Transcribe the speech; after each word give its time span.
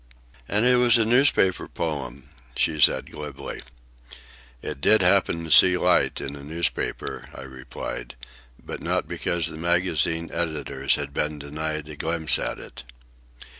'""And 0.49 0.65
it 0.65 0.77
was 0.77 0.97
a 0.97 1.05
newspaper 1.05 1.67
poem," 1.67 2.31
she 2.55 2.79
said 2.79 3.11
glibly. 3.11 3.61
"It 4.63 4.81
did 4.81 5.03
happen 5.03 5.43
to 5.43 5.51
see 5.51 5.75
the 5.75 5.81
light 5.81 6.19
in 6.19 6.35
a 6.35 6.41
newspaper," 6.41 7.29
I 7.35 7.43
replied, 7.43 8.15
"but 8.57 8.81
not 8.81 9.07
because 9.07 9.45
the 9.45 9.57
magazine 9.57 10.31
editors 10.33 10.95
had 10.95 11.13
been 11.13 11.37
denied 11.37 11.87
a 11.87 11.95
glimpse 11.95 12.39
at 12.39 12.57
it." 12.57 12.83